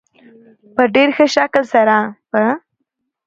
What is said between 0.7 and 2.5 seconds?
په ډېر ښه شکل سره په